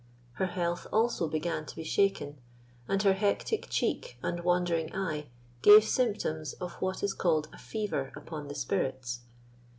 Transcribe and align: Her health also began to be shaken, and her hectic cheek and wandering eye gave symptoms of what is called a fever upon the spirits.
Her 0.39 0.47
health 0.47 0.87
also 0.91 1.27
began 1.29 1.67
to 1.67 1.75
be 1.75 1.83
shaken, 1.83 2.39
and 2.87 3.03
her 3.03 3.13
hectic 3.13 3.69
cheek 3.69 4.17
and 4.23 4.39
wandering 4.39 4.95
eye 4.95 5.27
gave 5.61 5.83
symptoms 5.83 6.53
of 6.53 6.71
what 6.81 7.03
is 7.03 7.13
called 7.13 7.47
a 7.53 7.59
fever 7.59 8.11
upon 8.15 8.47
the 8.47 8.55
spirits. 8.55 9.19